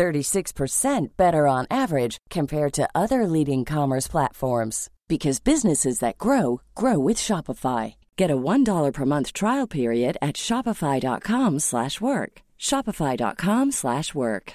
36% 0.00 1.08
better 1.18 1.46
on 1.46 1.66
average 1.70 2.16
compared 2.30 2.72
to 2.72 2.88
other 2.94 3.26
leading 3.26 3.66
commerce 3.66 4.08
platforms 4.08 4.88
because 5.08 5.40
businesses 5.40 5.98
that 5.98 6.16
grow 6.16 6.62
grow 6.74 6.98
with 6.98 7.18
Shopify. 7.18 7.96
Get 8.16 8.30
a 8.30 8.36
$1 8.36 8.92
per 8.94 9.04
month 9.04 9.34
trial 9.34 9.66
period 9.66 10.16
at 10.22 10.36
shopify.com/work. 10.36 12.32
shopify.com/work. 12.58 14.52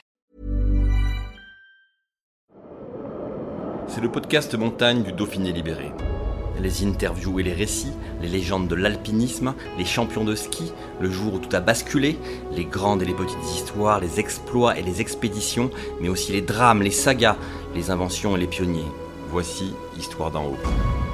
C'est 3.88 4.02
le 4.02 4.10
podcast 4.10 4.56
montagne 4.56 5.04
du 5.04 5.12
Dauphiné 5.12 5.52
libéré. 5.52 5.92
Les 6.62 6.86
interviews 6.86 7.40
et 7.40 7.44
les 7.44 7.54
récits, 7.54 7.94
les 8.22 8.28
légendes 8.28 8.68
de 8.68 8.76
l'alpinisme, 8.76 9.54
les 9.78 9.86
champions 9.86 10.24
de 10.24 10.36
ski, 10.36 10.72
le 11.00 11.12
jour 11.12 11.36
où 11.36 11.40
tout 11.40 11.56
a 11.56 11.60
basculé, 11.60 12.18
les 12.52 12.66
grandes 12.66 13.02
et 13.02 13.06
les 13.06 13.14
petites 13.14 13.44
histoires, 13.54 14.00
les 14.00 14.20
exploits 14.20 14.78
et 14.78 14.82
les 14.82 15.02
expéditions, 15.02 15.70
mais 16.02 16.10
aussi 16.10 16.32
les 16.32 16.42
drames, 16.42 16.82
les 16.82 16.92
sagas, 16.92 17.38
les 17.76 17.92
inventions 17.92 18.36
et 18.36 18.40
les 18.40 18.48
pionniers. 18.48 18.88
Voici 19.30 19.74
Histoire 19.98 20.32
d'en 20.32 20.46
haut. 20.46 21.05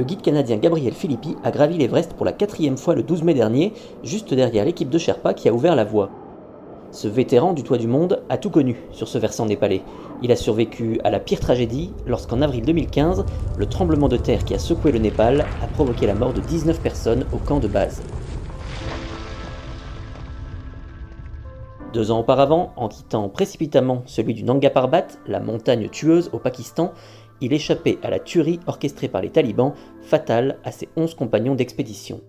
Le 0.00 0.06
guide 0.06 0.22
canadien 0.22 0.56
Gabriel 0.56 0.94
Philippi 0.94 1.36
a 1.44 1.50
gravi 1.50 1.76
l'Everest 1.76 2.14
pour 2.14 2.24
la 2.24 2.32
quatrième 2.32 2.78
fois 2.78 2.94
le 2.94 3.02
12 3.02 3.22
mai 3.22 3.34
dernier, 3.34 3.74
juste 4.02 4.32
derrière 4.32 4.64
l'équipe 4.64 4.88
de 4.88 4.96
Sherpa 4.96 5.34
qui 5.34 5.46
a 5.46 5.52
ouvert 5.52 5.76
la 5.76 5.84
voie. 5.84 6.08
Ce 6.90 7.06
vétéran 7.06 7.52
du 7.52 7.64
toit 7.64 7.76
du 7.76 7.86
monde 7.86 8.22
a 8.30 8.38
tout 8.38 8.48
connu 8.48 8.76
sur 8.92 9.08
ce 9.08 9.18
versant 9.18 9.44
népalais. 9.44 9.82
Il 10.22 10.32
a 10.32 10.36
survécu 10.36 10.98
à 11.04 11.10
la 11.10 11.20
pire 11.20 11.40
tragédie 11.40 11.92
lorsqu'en 12.06 12.40
avril 12.40 12.64
2015, 12.64 13.26
le 13.58 13.66
tremblement 13.66 14.08
de 14.08 14.16
terre 14.16 14.46
qui 14.46 14.54
a 14.54 14.58
secoué 14.58 14.90
le 14.90 15.00
Népal 15.00 15.44
a 15.62 15.66
provoqué 15.66 16.06
la 16.06 16.14
mort 16.14 16.32
de 16.32 16.40
19 16.40 16.80
personnes 16.80 17.26
au 17.34 17.36
camp 17.36 17.60
de 17.60 17.68
base. 17.68 18.00
Deux 21.92 22.12
ans 22.12 22.20
auparavant, 22.20 22.72
en 22.76 22.86
quittant 22.86 23.28
précipitamment 23.28 24.04
celui 24.06 24.32
du 24.32 24.44
Nanga 24.44 24.70
Parbat, 24.70 25.08
la 25.26 25.40
montagne 25.40 25.88
tueuse 25.88 26.30
au 26.32 26.38
Pakistan, 26.38 26.92
il 27.40 27.52
échappait 27.52 27.98
à 28.02 28.10
la 28.10 28.18
tuerie 28.18 28.60
orchestrée 28.66 29.08
par 29.08 29.22
les 29.22 29.30
talibans, 29.30 29.74
fatale 30.02 30.58
à 30.64 30.72
ses 30.72 30.88
onze 30.96 31.14
compagnons 31.14 31.54
d'expédition. 31.54 32.20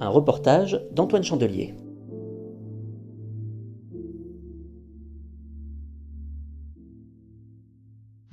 Un 0.00 0.08
reportage 0.08 0.80
d'Antoine 0.92 1.24
Chandelier. 1.24 1.74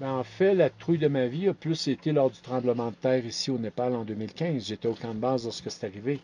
Ben, 0.04 0.12
en 0.12 0.24
fait, 0.26 0.54
la 0.54 0.70
trouille 0.70 0.98
de 0.98 1.08
ma 1.08 1.28
vie 1.28 1.48
a 1.48 1.54
plus 1.54 1.88
été 1.88 2.12
lors 2.12 2.30
du 2.30 2.42
tremblement 2.42 2.90
de 2.90 2.96
terre 2.96 3.26
ici 3.26 3.50
au 3.50 3.58
Népal 3.58 3.96
en 3.96 4.04
2015. 4.04 4.66
J'étais 4.66 4.90
au 4.90 4.96
camp 4.96 5.14
de 5.14 5.20
base 5.20 5.46
lorsque 5.46 5.72
c'est 5.72 5.88
arrivé. 5.88 6.20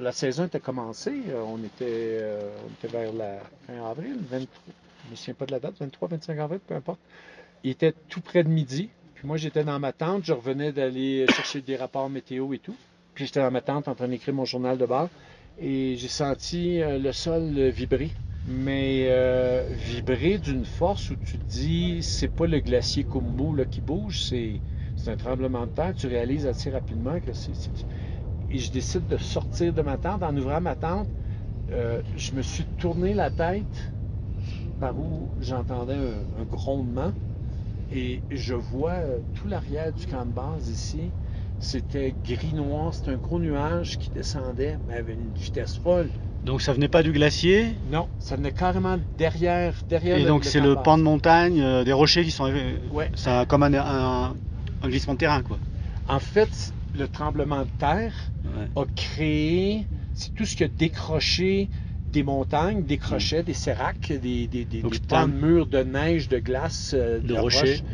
La 0.00 0.12
saison 0.12 0.46
était 0.46 0.60
commencée. 0.60 1.20
On 1.46 1.62
était, 1.62 2.18
euh, 2.22 2.48
on 2.64 2.72
était 2.72 2.88
vers 2.88 3.12
la 3.12 3.40
fin 3.66 3.84
avril, 3.84 4.16
23, 4.30 4.48
je 4.66 5.06
ne 5.08 5.10
me 5.10 5.16
souviens 5.16 5.34
pas 5.34 5.44
de 5.44 5.50
la 5.50 5.60
date, 5.60 5.74
23, 5.78 6.08
25 6.08 6.38
avril, 6.38 6.60
peu 6.66 6.74
importe. 6.74 7.00
Il 7.64 7.70
était 7.70 7.94
tout 8.08 8.20
près 8.20 8.44
de 8.44 8.48
midi. 8.48 8.88
Puis 9.14 9.26
moi, 9.26 9.36
j'étais 9.36 9.64
dans 9.64 9.78
ma 9.78 9.92
tente. 9.92 10.24
Je 10.24 10.32
revenais 10.32 10.72
d'aller 10.72 11.26
chercher 11.34 11.60
des 11.60 11.76
rapports 11.76 12.08
météo 12.08 12.52
et 12.52 12.58
tout. 12.58 12.76
Puis 13.14 13.26
j'étais 13.26 13.40
dans 13.40 13.50
ma 13.50 13.60
tente 13.60 13.88
en 13.88 13.94
train 13.94 14.08
d'écrire 14.08 14.34
mon 14.34 14.44
journal 14.44 14.78
de 14.78 14.86
bord. 14.86 15.08
Et 15.60 15.96
j'ai 15.96 16.08
senti 16.08 16.80
euh, 16.80 16.98
le 16.98 17.12
sol 17.12 17.68
vibrer. 17.70 18.10
Mais 18.46 19.06
euh, 19.08 19.68
vibrer 19.70 20.38
d'une 20.38 20.64
force 20.64 21.10
où 21.10 21.16
tu 21.16 21.36
te 21.36 21.44
dis, 21.50 22.02
c'est 22.02 22.28
pas 22.28 22.46
le 22.46 22.60
glacier 22.60 23.04
Kumbu 23.04 23.66
qui 23.70 23.80
bouge, 23.80 24.22
c'est, 24.22 24.60
un 25.06 25.16
tremblement 25.16 25.66
de 25.66 25.70
terre. 25.70 25.94
Tu 25.94 26.06
réalises 26.06 26.46
assez 26.46 26.70
rapidement 26.70 27.18
que 27.20 27.32
c'est. 27.32 27.52
Et 28.50 28.58
je 28.58 28.70
décide 28.70 29.06
de 29.08 29.18
sortir 29.18 29.72
de 29.72 29.82
ma 29.82 29.98
tente. 29.98 30.22
En 30.22 30.34
ouvrant 30.36 30.60
ma 30.60 30.76
tente, 30.76 31.08
euh, 31.70 32.00
je 32.16 32.32
me 32.32 32.42
suis 32.42 32.64
tourné 32.78 33.12
la 33.12 33.30
tête 33.30 33.92
par 34.80 34.98
où 34.98 35.28
j'entendais 35.40 35.94
un 35.94 36.44
grondement. 36.50 37.12
Et 37.90 38.20
je 38.30 38.54
vois 38.54 38.92
euh, 38.92 39.20
tout 39.34 39.48
l'arrière 39.48 39.92
du 39.92 40.06
camp 40.06 40.26
de 40.26 40.32
base 40.32 40.68
ici. 40.68 41.10
C'était 41.60 42.14
gris-noir, 42.24 42.94
c'était 42.94 43.10
un 43.10 43.16
gros 43.16 43.38
nuage 43.38 43.98
qui 43.98 44.10
descendait, 44.10 44.78
mais 44.86 44.94
avec 44.94 45.16
une 45.16 45.32
vitesse 45.32 45.76
folle. 45.76 46.10
Donc 46.44 46.62
ça 46.62 46.72
venait 46.72 46.86
pas 46.88 47.02
du 47.02 47.10
glacier, 47.12 47.74
Non, 47.90 48.08
ça 48.20 48.36
venait 48.36 48.52
carrément 48.52 48.98
derrière, 49.16 49.74
derrière 49.88 50.18
et 50.18 50.24
donc 50.24 50.44
c'est 50.44 50.60
le 50.60 50.76
pan 50.76 50.96
de 50.96 51.02
montagne, 51.02 51.60
euh, 51.60 51.82
des 51.82 51.92
rochers 51.92 52.22
qui 52.22 52.30
sont 52.30 52.44
arrivés. 52.44 52.78
Ouais. 52.92 53.10
Un- 53.26 53.44
comme 53.44 53.64
un, 53.64 53.74
un- 53.74 54.36
un 54.82 54.88
glissement 54.88 55.14
de 55.14 55.18
terrain, 55.18 55.42
quoi. 55.42 55.58
En 56.06 56.20
fait, 56.20 56.72
le 56.94 57.08
tremblement 57.08 57.62
de 57.62 57.68
terre 57.78 58.14
Ouais. 58.44 58.68
a 58.76 58.84
créé, 58.94 59.86
c'est 60.14 60.32
tout 60.34 60.46
ce 60.46 60.54
qui 60.54 60.62
a 60.62 60.68
décroché 60.68 61.70
des 62.12 62.22
montagnes, 62.22 62.84
décrochait 62.84 63.42
des 63.42 63.54
séracs, 63.54 64.12
des, 64.12 64.46
des, 64.48 64.64
des, 64.64 64.82
Donc 64.82 64.92
des 64.92 65.00
de 65.08 65.24
murs 65.26 65.66
de 65.66 65.82
neige, 65.84 66.28
de 66.28 66.38
glace, 66.38 66.94
euh, 66.94 67.20
De 67.20 67.34
roches. 67.34 67.42
rochers. 67.42 67.84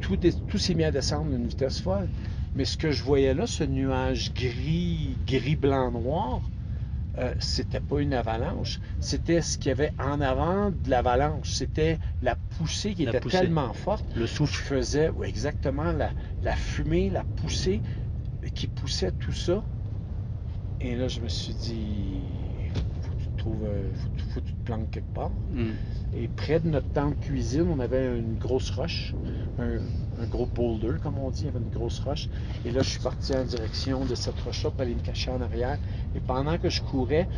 Tout, 0.00 0.26
est- 0.26 0.46
tout 0.46 0.58
s'est 0.58 0.74
mis 0.74 0.84
à 0.84 0.92
descendre 0.92 1.32
à 1.32 1.36
une 1.36 1.46
vitesse 1.48 1.80
folle. 1.80 2.10
Mais 2.54 2.64
ce 2.64 2.76
que 2.76 2.92
je 2.92 3.02
voyais 3.02 3.34
là, 3.34 3.46
ce 3.46 3.64
nuage 3.64 4.32
gris, 4.34 5.18
gris, 5.26 5.56
blanc, 5.56 5.90
noir, 5.92 6.50
euh, 7.18 7.34
c'était 7.40 7.80
pas 7.80 8.00
une 8.00 8.14
avalanche. 8.14 8.80
C'était 9.00 9.42
ce 9.42 9.58
qu'il 9.58 9.70
y 9.70 9.72
avait 9.72 9.92
en 9.98 10.20
avant 10.20 10.70
de 10.70 10.90
l'avalanche. 10.90 11.50
C'était 11.52 11.98
la 12.22 12.36
poussée 12.36 12.94
qui 12.94 13.04
La 13.04 13.14
était 13.14 13.20
poussée. 13.20 13.38
tellement 13.40 13.72
forte 13.72 14.14
Le 14.14 14.26
qui 14.42 14.54
souffle. 14.54 14.56
faisait 14.56 15.10
oui, 15.10 15.28
exactement 15.28 15.92
la, 15.92 16.14
la 16.42 16.56
fumée, 16.56 17.10
la 17.10 17.24
poussée 17.24 17.82
qui 18.54 18.68
poussait 18.68 19.12
tout 19.12 19.32
ça. 19.32 19.64
Et 20.80 20.94
là, 20.96 21.08
je 21.08 21.20
me 21.20 21.28
suis 21.28 21.54
dit, 21.54 22.70
faut 23.00 23.10
que 23.14 23.16
tu 23.22 23.28
te 23.28 23.33
trouves, 23.44 23.64
euh, 23.64 23.92
faut, 23.94 24.08
que 24.10 24.16
tu- 24.16 24.24
faut 24.30 24.40
que 24.40 24.46
tu 24.46 24.54
te 24.54 24.64
planques 24.64 24.90
quelque 24.90 25.12
part. 25.12 25.32
Mm. 25.50 25.72
Et 26.12 26.28
près 26.28 26.60
de 26.60 26.68
notre 26.68 26.88
tente 26.92 27.18
cuisine, 27.20 27.68
on 27.68 27.80
avait 27.80 28.18
une 28.18 28.36
grosse 28.36 28.70
roche, 28.70 29.16
un, 29.58 29.78
un 30.18 30.26
gros 30.26 30.46
boulder, 30.46 30.98
comme 31.02 31.18
on 31.18 31.30
dit, 31.30 31.42
il 31.42 31.46
y 31.46 31.48
avait 31.48 31.58
une 31.58 31.70
grosse 31.70 31.98
roche. 32.00 32.28
Et 32.64 32.70
là, 32.70 32.82
je 32.82 32.88
suis 32.90 33.00
parti 33.00 33.34
en 33.34 33.44
direction 33.44 34.04
de 34.04 34.14
cette 34.14 34.40
roche-là 34.40 34.70
pour 34.70 34.80
aller 34.82 34.94
me 34.94 35.00
cacher 35.00 35.30
en 35.30 35.40
arrière. 35.40 35.78
Et 36.14 36.20
pendant 36.20 36.58
que 36.58 36.70
je 36.70 36.82
courais, 36.82 37.28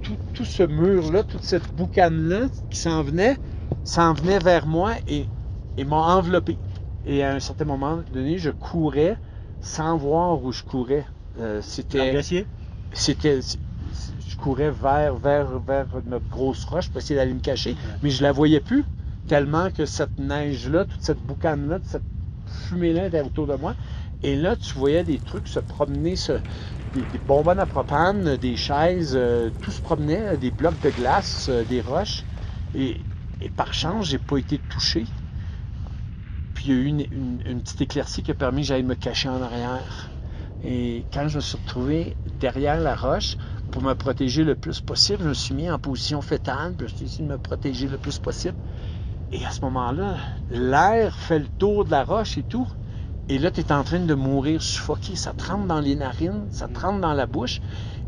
tout, 0.00 0.18
tout 0.32 0.44
ce 0.44 0.62
mur-là, 0.62 1.24
toute 1.24 1.42
cette 1.44 1.74
boucane-là 1.74 2.48
qui 2.70 2.78
s'en 2.78 3.02
venait, 3.02 3.38
s'en 3.84 4.14
venait 4.14 4.38
vers 4.38 4.66
moi 4.66 4.96
et, 5.06 5.30
et 5.76 5.84
m'a 5.84 5.96
enveloppé. 6.16 6.58
Et 7.04 7.22
à 7.22 7.34
un 7.34 7.40
certain 7.40 7.64
moment 7.64 8.02
donné, 8.10 8.38
je 8.38 8.50
courais 8.50 9.18
sans 9.60 9.96
voir 9.96 10.42
où 10.42 10.52
je 10.52 10.62
courais. 10.62 11.06
Euh, 11.38 11.62
c'était 11.62 12.24
c'était 12.92 13.40
je 14.28 14.36
courais 14.36 14.70
vers, 14.70 15.16
vers, 15.16 15.58
vers 15.60 15.86
notre 16.06 16.28
grosse 16.28 16.64
roche 16.64 16.88
pour 16.90 16.98
essayer 16.98 17.16
d'aller 17.18 17.34
me 17.34 17.40
cacher, 17.40 17.76
mais 18.02 18.10
je 18.10 18.22
la 18.22 18.32
voyais 18.32 18.60
plus 18.60 18.84
tellement 19.26 19.70
que 19.70 19.86
cette 19.86 20.18
neige-là, 20.18 20.84
toute 20.84 21.02
cette 21.02 21.20
boucane-là, 21.20 21.78
toute 21.80 21.88
cette 21.88 22.04
fumée-là 22.46 23.06
était 23.06 23.20
autour 23.22 23.46
de 23.46 23.54
moi. 23.54 23.76
Et 24.22 24.36
là, 24.36 24.56
tu 24.56 24.78
voyais 24.78 25.04
des 25.04 25.18
trucs 25.18 25.48
se 25.48 25.60
promener, 25.60 26.16
se- 26.16 26.40
des, 26.92 27.06
des 27.06 27.18
bonbonnes 27.18 27.60
à 27.60 27.66
propane, 27.66 28.36
des 28.36 28.56
chaises, 28.56 29.12
euh, 29.16 29.50
tout 29.60 29.70
se 29.70 29.80
promenait, 29.80 30.34
euh, 30.34 30.36
des 30.36 30.50
blocs 30.50 30.80
de 30.80 30.90
glace, 30.90 31.48
euh, 31.48 31.64
des 31.64 31.80
roches. 31.80 32.24
Et, 32.74 33.06
et 33.40 33.48
par 33.50 33.72
chance, 33.74 34.06
j'ai 34.06 34.18
pas 34.18 34.36
été 34.38 34.58
touché. 34.58 35.06
Puis 36.54 36.68
il 36.68 36.70
y 36.70 36.74
a 36.74 36.80
eu 36.80 36.84
une, 36.86 37.06
une- 37.10 37.42
une 37.44 37.62
petite 37.62 37.80
éclaircie 37.80 38.22
qui 38.22 38.30
a 38.30 38.34
permis 38.34 38.62
que 38.62 38.68
j'aille 38.68 38.82
me 38.84 38.94
cacher 38.94 39.28
en 39.28 39.42
arrière. 39.42 40.12
Et 40.62 41.06
quand 41.12 41.26
je 41.28 41.36
me 41.36 41.40
suis 41.40 41.56
retrouvé 41.58 42.16
derrière 42.26 42.78
la 42.80 42.94
roche, 42.94 43.36
pour 43.70 43.82
me 43.82 43.94
protéger 43.94 44.44
le 44.44 44.54
plus 44.54 44.80
possible, 44.80 45.22
je 45.22 45.28
me 45.28 45.34
suis 45.34 45.54
mis 45.54 45.70
en 45.70 45.78
position 45.78 46.20
fétale, 46.20 46.74
puis 46.74 46.88
je 46.88 46.94
suis 46.94 47.04
essayé 47.06 47.24
de 47.24 47.32
me 47.32 47.38
protéger 47.38 47.88
le 47.88 47.98
plus 47.98 48.18
possible. 48.18 48.56
Et 49.32 49.44
à 49.44 49.50
ce 49.50 49.64
moment-là, 49.64 50.16
l'air 50.50 51.16
fait 51.16 51.38
le 51.38 51.46
tour 51.46 51.84
de 51.84 51.90
la 51.90 52.04
roche 52.04 52.36
et 52.36 52.42
tout. 52.42 52.68
Et 53.28 53.38
là, 53.38 53.50
tu 53.50 53.60
es 53.60 53.72
en 53.72 53.84
train 53.84 54.00
de 54.00 54.14
mourir 54.14 54.60
suffoqué. 54.60 55.14
Ça 55.14 55.32
te 55.32 55.44
rentre 55.44 55.66
dans 55.66 55.80
les 55.80 55.94
narines, 55.94 56.48
ça 56.50 56.66
te 56.66 56.80
rentre 56.80 57.00
dans 57.00 57.12
la 57.12 57.26
bouche, 57.26 57.60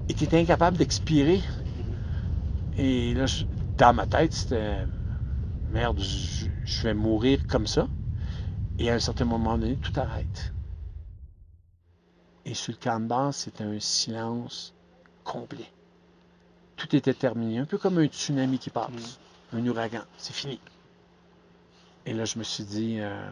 et 0.09 0.15
tu 0.15 0.25
es 0.25 0.41
incapable 0.41 0.77
d'expirer. 0.77 1.41
Et 2.77 3.15
là, 3.15 3.27
dans 3.79 3.95
ma 3.95 4.07
tête, 4.07 4.33
c'était 4.33 4.87
merde, 5.71 6.01
je, 6.01 6.83
vais 6.83 6.95
mourir 6.95 7.47
comme 7.47 7.67
ça. 7.67 7.87
Et 8.79 8.91
à 8.91 8.95
un 8.95 8.99
certain 8.99 9.25
moment 9.25 9.57
donné, 9.57 9.77
tout 9.77 9.93
arrête. 10.01 10.53
Et 12.45 12.55
sur 12.55 12.73
le 12.73 12.79
camp 12.79 13.31
c'était 13.31 13.63
un 13.63 13.79
silence 13.79 14.75
complet. 15.25 15.71
Tout 16.77 16.95
était 16.95 17.15
terminé, 17.15 17.59
un 17.61 17.65
peu 17.65 17.79
comme 17.79 17.97
un 17.99 18.07
tsunami 18.07 18.59
qui 18.59 18.69
passe, 18.71 19.21
un 19.53 19.67
ouragan. 19.67 20.03
C'est 20.19 20.35
fini. 20.35 20.61
Et 22.07 22.13
là, 22.15 22.25
je 22.25 22.39
me 22.39 22.45
suis 22.45 22.65
dit, 22.65 22.99
euh, 23.01 23.31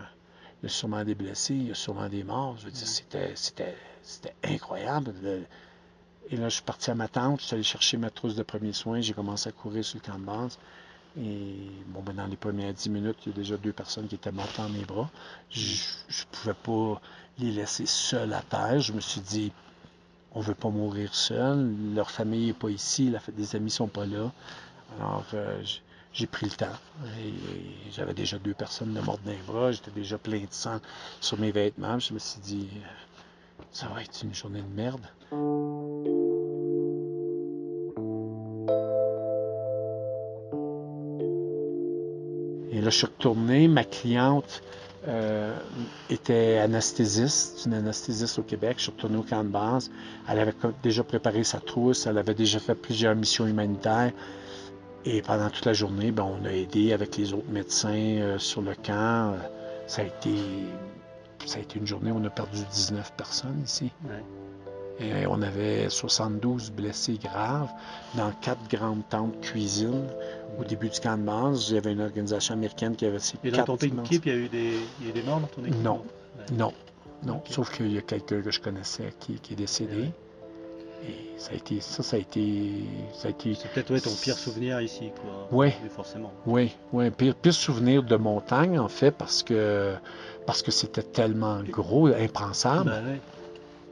il 0.62 0.66
y 0.66 0.66
a 0.66 0.68
sûrement 0.68 1.04
des 1.04 1.14
blessés, 1.14 1.54
il 1.54 1.68
y 1.68 1.70
a 1.70 1.74
sûrement 1.74 2.08
des 2.08 2.24
morts. 2.24 2.56
Je 2.58 2.66
veux 2.66 2.70
dire, 2.70 2.86
c'était, 2.86 3.32
c'était, 3.34 3.76
c'était 4.02 4.34
incroyable. 4.44 5.14
Le- 5.22 5.46
Et 6.30 6.36
là, 6.36 6.48
je 6.48 6.56
suis 6.56 6.64
parti 6.64 6.90
à 6.90 6.94
ma 6.94 7.08
tente, 7.08 7.40
je 7.40 7.46
suis 7.46 7.54
allé 7.54 7.62
chercher 7.64 7.96
ma 7.98 8.10
trousse 8.10 8.36
de 8.36 8.42
premiers 8.44 8.72
soins, 8.72 9.00
j'ai 9.00 9.14
commencé 9.14 9.48
à 9.48 9.52
courir 9.52 9.84
sur 9.84 9.98
le 10.02 10.06
camp 10.12 10.18
de 10.18 10.24
base. 10.24 10.58
Et 11.18 11.84
bon, 11.88 12.02
ben, 12.02 12.14
dans 12.14 12.26
les 12.26 12.36
premières 12.36 12.74
dix 12.74 12.90
minutes, 12.90 13.18
il 13.26 13.30
y 13.30 13.32
a 13.32 13.36
déjà 13.36 13.56
deux 13.58 13.72
personnes 13.72 14.08
qui 14.08 14.16
étaient 14.16 14.32
mortes 14.32 14.56
dans 14.58 14.68
mes 14.70 14.84
bras. 14.84 15.10
Je 15.50 15.62
ne 16.10 16.24
pouvais 16.32 16.54
pas 16.54 17.00
les 17.38 17.52
laisser 17.52 17.86
seuls 17.86 18.32
à 18.34 18.42
terre. 18.42 18.80
Je 18.80 18.92
me 18.92 19.00
suis 19.00 19.20
dit, 19.22 19.52
on 20.32 20.40
veut 20.40 20.54
pas 20.54 20.68
mourir 20.68 21.14
seul. 21.14 21.74
Leur 21.94 22.10
famille 22.10 22.48
n'est 22.48 22.52
pas 22.52 22.70
ici, 22.70 23.12
des 23.36 23.56
amis 23.56 23.70
sont 23.70 23.88
pas 23.88 24.06
là. 24.06 24.30
Alors, 24.98 25.24
euh, 25.34 25.62
j'ai 26.12 26.26
pris 26.26 26.46
le 26.46 26.52
temps. 26.52 26.66
J'avais 27.92 28.14
déjà 28.14 28.38
deux 28.38 28.54
personnes 28.54 28.94
de 28.94 29.00
mortes 29.00 29.20
les 29.26 29.36
bras. 29.46 29.72
J'étais 29.72 29.90
déjà 29.90 30.18
plein 30.18 30.40
de 30.40 30.46
sang 30.50 30.80
sur 31.20 31.38
mes 31.38 31.52
vêtements. 31.52 31.98
Je 31.98 32.14
me 32.14 32.18
suis 32.18 32.40
dit, 32.40 32.68
euh, 32.74 33.62
ça 33.72 33.88
va 33.88 34.02
être 34.02 34.22
une 34.22 34.34
journée 34.34 34.62
de 34.62 34.74
merde. 34.74 35.06
Et 42.72 42.80
là, 42.80 42.90
je 42.90 42.96
suis 42.96 43.06
retourné. 43.06 43.68
Ma 43.68 43.84
cliente 43.84 44.62
euh, 45.08 45.56
était 46.10 46.58
anesthésiste, 46.58 47.64
une 47.66 47.74
anesthésiste 47.74 48.38
au 48.38 48.42
Québec. 48.42 48.74
Je 48.76 48.82
suis 48.84 48.92
retourné 48.92 49.16
au 49.16 49.22
camp 49.22 49.42
de 49.42 49.48
base. 49.48 49.90
Elle 50.28 50.38
avait 50.38 50.54
déjà 50.82 51.02
préparé 51.02 51.44
sa 51.44 51.58
trousse. 51.58 52.06
Elle 52.06 52.18
avait 52.18 52.34
déjà 52.34 52.58
fait 52.58 52.74
plusieurs 52.74 53.14
missions 53.14 53.46
humanitaires. 53.46 54.12
Et 55.06 55.22
pendant 55.22 55.48
toute 55.48 55.64
la 55.64 55.72
journée, 55.72 56.10
ben, 56.10 56.24
on 56.24 56.44
a 56.44 56.52
aidé 56.52 56.92
avec 56.92 57.16
les 57.16 57.32
autres 57.32 57.50
médecins 57.50 57.88
euh, 57.94 58.38
sur 58.38 58.60
le 58.60 58.74
camp. 58.74 59.34
Ça 59.86 60.02
a 60.02 60.04
été, 60.04 60.34
ça 61.46 61.58
a 61.58 61.62
été 61.62 61.78
une 61.78 61.86
journée 61.86 62.10
où 62.10 62.16
on 62.16 62.24
a 62.24 62.30
perdu 62.30 62.60
19 62.70 63.12
personnes 63.16 63.62
ici. 63.64 63.90
Et 65.00 65.26
on 65.26 65.40
avait 65.40 65.88
72 65.88 66.72
blessés 66.72 67.18
graves 67.22 67.70
dans 68.14 68.30
quatre 68.42 68.68
grandes 68.68 69.02
tentes 69.08 69.40
cuisine. 69.40 70.04
Au 70.58 70.64
début 70.64 70.90
du 70.90 71.00
camp 71.00 71.16
de 71.16 71.22
base, 71.22 71.70
il 71.70 71.76
y 71.76 71.78
avait 71.78 71.92
une 71.92 72.02
organisation 72.02 72.54
américaine 72.54 72.94
qui 72.96 73.06
avait 73.06 73.18
ses 73.18 73.38
Et 73.42 73.50
dans 73.50 73.64
ton 73.64 73.76
équipe, 73.76 74.26
il 74.26 74.32
y 74.32 74.34
a 74.34 74.38
eu 74.38 74.48
des, 74.48 74.74
il 75.00 75.06
y 75.06 75.08
a 75.08 75.10
eu 75.10 75.12
des 75.12 75.22
morts 75.22 75.40
dans 75.40 75.46
ton 75.46 75.64
équipe? 75.64 75.82
Non. 75.82 76.02
Ouais. 76.38 76.56
Non, 76.56 76.72
non. 77.22 77.42
Sauf 77.48 77.74
qu'il 77.74 77.92
y 77.92 77.98
a 77.98 78.02
quelqu'un 78.02 78.42
que 78.42 78.50
je 78.50 78.60
connaissais 78.60 79.14
qui, 79.20 79.34
qui 79.34 79.54
est 79.54 79.56
décédé. 79.56 80.10
Et 81.08 81.38
ça 81.38 81.52
a 81.52 81.54
été, 81.54 81.80
ça, 81.80 82.02
ça 82.02 82.16
a 82.16 82.18
été, 82.18 82.72
ça 83.14 83.28
a 83.28 83.30
été, 83.30 83.54
C'est 83.54 83.68
peut-être 83.72 83.90
ouais, 83.90 84.00
ton 84.00 84.14
pire 84.14 84.36
souvenir 84.36 84.82
ici, 84.82 85.10
quoi. 85.22 85.48
Oui, 85.50 85.72
forcément. 85.88 86.30
oui, 86.44 86.76
oui, 86.92 87.10
pire, 87.10 87.34
pire 87.34 87.54
souvenir 87.54 88.02
de 88.02 88.16
montagne 88.16 88.78
en 88.78 88.88
fait 88.88 89.12
parce 89.12 89.42
que, 89.42 89.94
parce 90.46 90.60
que 90.60 90.70
c'était 90.70 91.02
tellement 91.02 91.62
gros, 91.62 92.08
impensable. 92.08 92.90
Ouais. 92.90 93.20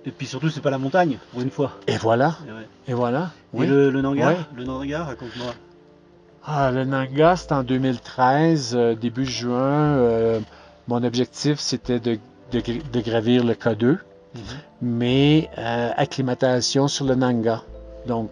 Et 0.07 0.11
puis 0.11 0.27
surtout, 0.27 0.49
c'est 0.49 0.61
pas 0.61 0.71
la 0.71 0.79
montagne, 0.79 1.19
pour 1.33 1.43
une 1.43 1.51
fois. 1.51 1.73
Et 1.87 1.97
voilà, 1.97 2.37
Et, 2.47 2.53
ouais. 2.53 2.69
et 2.89 2.95
voilà. 2.95 3.31
Et 3.55 3.59
Oui. 3.59 3.67
le, 3.67 3.91
le 3.91 4.01
Nangar, 4.01 4.29
Ouais. 4.29 4.37
le 4.57 4.65
Nangar, 4.65 5.07
raconte-moi. 5.07 5.55
Ah, 6.47 6.71
le 6.71 6.85
Nanga, 6.85 7.37
c'était 7.37 7.53
en 7.55 7.63
2013, 7.63 8.75
euh, 8.75 8.95
début 8.95 9.27
juin. 9.27 9.97
euh, 9.99 10.41
mon 10.87 11.03
objectif, 11.05 11.59
c'était 11.59 12.01
de, 12.01 12.19
de 12.53 12.61
gra- 12.61 12.91
de 12.91 13.01
gravir 13.01 13.45
le 13.45 13.53
K2, 13.53 13.99
mais 14.81 15.51
euh, 15.59 15.91
acclimatation 15.97 16.89
sur 16.89 17.05
le 17.05 17.15
Nanga. 17.15 17.63
Donc, 18.07 18.31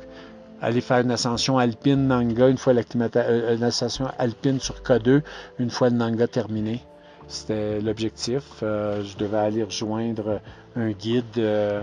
aller 0.63 0.81
faire 0.81 1.01
une 1.01 1.11
ascension 1.11 1.59
alpine 1.59 2.07
Nanga, 2.07 2.49
une 2.49 2.57
fois 2.57 2.73
l'acclimata- 2.73 3.27
euh, 3.29 3.57
une 3.57 3.65
ascension 3.65 4.09
alpine 4.19 4.61
sur 4.61 4.77
K2, 4.83 5.23
une 5.59 5.69
fois 5.71 5.91
le 5.91 5.97
Nanga 5.97 6.27
terminé. 6.29 6.81
C'était 7.29 7.81
l'objectif. 7.81 8.45
Euh, 8.63 9.03
je 9.03 9.17
devais 9.17 9.39
aller 9.39 9.63
rejoindre 9.63 10.41
un 10.77 10.91
guide, 10.91 11.25
euh, 11.39 11.83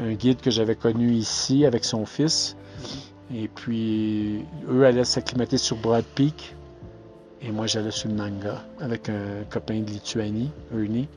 un 0.00 0.12
guide 0.14 0.40
que 0.40 0.50
j'avais 0.50 0.74
connu 0.74 1.12
ici 1.12 1.66
avec 1.66 1.84
son 1.84 2.06
fils. 2.06 2.56
Et 3.34 3.48
puis, 3.48 4.44
eux 4.70 4.86
allaient 4.86 5.04
s'acclimater 5.04 5.58
sur 5.58 5.76
Broad 5.76 6.04
Peak. 6.14 6.54
Et 7.42 7.52
moi, 7.52 7.66
j'allais 7.66 7.90
sur 7.90 8.10
Nanga 8.10 8.64
avec 8.80 9.08
un 9.08 9.44
copain 9.50 9.80
de 9.80 9.90
Lituanie, 9.90 10.50
Ernie. 10.72 11.08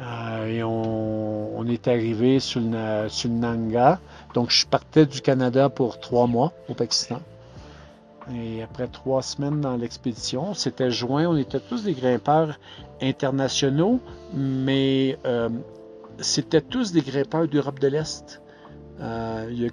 Euh, 0.00 0.46
et 0.46 0.62
on, 0.62 1.64
est 1.66 1.88
arrivé 1.88 2.40
sur 2.40 2.60
sur 3.08 3.30
le 3.30 3.36
Nanga. 3.36 4.00
Donc, 4.34 4.50
je 4.50 4.66
partais 4.66 5.06
du 5.06 5.20
Canada 5.20 5.68
pour 5.68 6.00
trois 6.00 6.26
mois 6.26 6.52
au 6.68 6.74
Pakistan. 6.74 7.20
Et 8.34 8.62
après 8.62 8.88
trois 8.88 9.22
semaines 9.22 9.60
dans 9.60 9.76
l'expédition, 9.76 10.54
c'était 10.54 10.90
juin, 10.90 11.26
on 11.28 11.36
était 11.36 11.60
tous 11.60 11.84
des 11.84 11.94
grimpeurs 11.94 12.58
internationaux, 13.00 14.00
mais 14.34 15.18
euh, 15.24 15.48
c'était 16.18 16.60
tous 16.60 16.92
des 16.92 17.00
grimpeurs 17.00 17.48
d'Europe 17.48 17.78
de 17.78 17.88
l'Est. 17.88 18.42
Euh, 19.00 19.48
il 19.50 19.62
y 19.62 19.66
a 19.66 19.70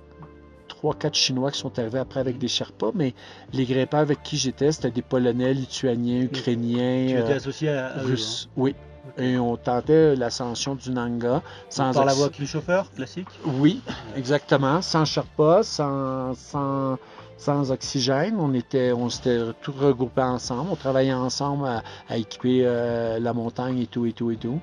trois, 0.67 0.93
quatre 0.93 1.15
Chinois 1.15 1.51
qui 1.51 1.59
sont 1.59 1.77
arrivés 1.79 1.99
après 1.99 2.19
avec 2.19 2.37
des 2.37 2.47
Sherpas, 2.47 2.91
mais 2.93 3.13
les 3.51 3.65
grimpeurs 3.65 4.01
avec 4.01 4.23
qui 4.23 4.37
j'étais, 4.37 4.71
c'était 4.71 4.91
des 4.91 5.01
Polonais, 5.01 5.53
Lituaniens, 5.53 6.21
Ukrainiens, 6.21 7.07
Tu 7.07 7.17
étais 7.17 7.33
euh, 7.33 7.35
associé 7.35 7.69
à, 7.69 7.87
à 7.87 8.03
eux, 8.03 8.07
Russes. 8.07 8.49
Oui. 8.55 8.75
Et 9.17 9.37
on 9.37 9.55
tentait 9.55 10.15
l'ascension 10.15 10.75
du 10.75 10.89
Nanga 10.89 11.35
hein. 11.35 11.41
sans 11.69 11.93
Par 11.93 12.05
la 12.05 12.13
voie 12.13 12.25
avec 12.25 12.39
le 12.39 12.45
chauffeur, 12.45 12.91
classique? 12.91 13.27
Oui, 13.45 13.81
exactement. 14.15 14.81
Sans 14.81 15.05
Sherpa, 15.05 15.61
sans, 15.63 16.33
sans, 16.33 16.97
sans 17.37 17.71
oxygène. 17.71 18.35
On 18.39 18.53
était, 18.53 18.91
on 18.91 19.09
s'était 19.09 19.39
tous 19.61 19.71
regroupés 19.77 20.21
ensemble. 20.21 20.69
On 20.71 20.75
travaillait 20.75 21.13
ensemble 21.13 21.67
à, 22.09 22.17
équiper 22.17 22.61
euh, 22.63 23.19
la 23.19 23.33
montagne 23.33 23.79
et 23.79 23.87
tout, 23.87 24.05
et 24.05 24.13
tout, 24.13 24.31
et 24.31 24.37
tout. 24.37 24.59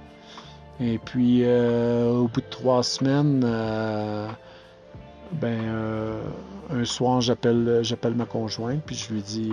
Et 0.81 0.99
puis, 0.99 1.43
euh, 1.45 2.11
au 2.11 2.29
bout 2.29 2.41
de 2.41 2.47
trois 2.51 2.83
semaines, 2.83 3.43
euh, 3.45 4.27
ben, 5.33 5.61
euh, 5.65 6.23
un 6.71 6.85
soir, 6.85 7.21
j'appelle, 7.21 7.81
j'appelle 7.83 8.15
ma 8.15 8.25
conjointe, 8.25 8.83
puis 8.85 8.97
je 8.97 9.13
lui 9.13 9.23
dis, 9.23 9.53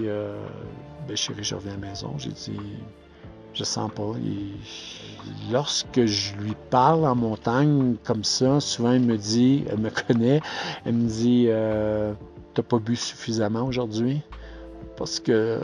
ben, 1.08 1.16
chérie, 1.16 1.44
je 1.44 1.56
reviens 1.56 1.74
à 1.74 1.76
la 1.76 1.88
maison. 1.88 2.14
J'ai 2.18 2.32
dit, 2.32 2.58
je 3.54 3.64
sens 3.64 3.92
pas. 3.92 4.14
Et 4.26 5.52
lorsque 5.52 6.06
je 6.06 6.36
lui 6.36 6.56
parle 6.72 7.06
en 7.06 7.16
montagne 7.16 7.96
comme 8.04 8.24
ça, 8.24 8.60
souvent 8.60 8.94
elle 8.94 9.02
me 9.02 9.18
dit, 9.18 9.66
elle 9.70 9.80
me 9.80 9.90
connaît, 10.08 10.42
elle 10.86 10.94
me 10.94 11.08
dit 11.08 11.50
T'as 12.54 12.64
pas 12.64 12.80
bu 12.80 12.96
suffisamment 12.96 13.64
aujourd'hui? 13.64 14.22
Parce 14.98 15.20
que 15.20 15.60